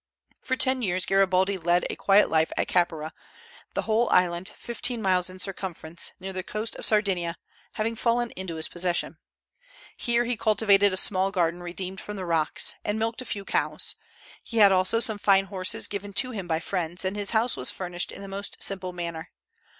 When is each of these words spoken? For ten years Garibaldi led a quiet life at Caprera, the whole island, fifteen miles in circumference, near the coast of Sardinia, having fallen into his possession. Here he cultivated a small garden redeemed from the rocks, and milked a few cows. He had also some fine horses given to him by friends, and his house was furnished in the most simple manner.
For 0.41 0.55
ten 0.55 0.81
years 0.81 1.05
Garibaldi 1.05 1.59
led 1.59 1.85
a 1.91 1.95
quiet 1.95 2.31
life 2.31 2.51
at 2.57 2.67
Caprera, 2.67 3.13
the 3.75 3.83
whole 3.83 4.09
island, 4.09 4.49
fifteen 4.55 4.99
miles 4.99 5.29
in 5.29 5.37
circumference, 5.37 6.13
near 6.19 6.33
the 6.33 6.41
coast 6.41 6.75
of 6.77 6.87
Sardinia, 6.87 7.37
having 7.73 7.95
fallen 7.95 8.31
into 8.31 8.55
his 8.55 8.67
possession. 8.67 9.19
Here 9.95 10.23
he 10.23 10.35
cultivated 10.35 10.91
a 10.91 10.97
small 10.97 11.29
garden 11.29 11.61
redeemed 11.61 12.01
from 12.01 12.15
the 12.17 12.25
rocks, 12.25 12.73
and 12.83 12.97
milked 12.97 13.21
a 13.21 13.25
few 13.25 13.45
cows. 13.45 13.95
He 14.43 14.57
had 14.57 14.71
also 14.71 14.99
some 14.99 15.19
fine 15.19 15.45
horses 15.45 15.87
given 15.87 16.13
to 16.13 16.31
him 16.31 16.47
by 16.47 16.61
friends, 16.61 17.05
and 17.05 17.15
his 17.15 17.29
house 17.29 17.55
was 17.55 17.69
furnished 17.69 18.11
in 18.11 18.23
the 18.23 18.27
most 18.27 18.63
simple 18.63 18.93
manner. 18.93 19.29